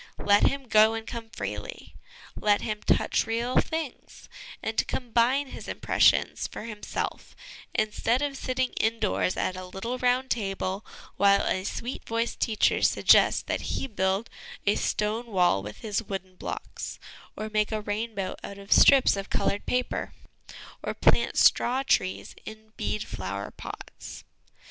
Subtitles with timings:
[0.25, 1.93] Let him go and come freely,
[2.35, 4.27] let him touch real things,
[4.63, 7.35] and combine his impressions for himself,
[7.75, 10.83] instead of sitting indoors at a little round table,
[11.17, 14.27] while a sweet voiced teacher suggests that he build
[14.65, 16.97] a stone wall with his wooden blocks,
[17.37, 20.13] or make a rainbow out of strips of coloured paper,
[20.81, 24.23] or plant straw trees in bead flower pots.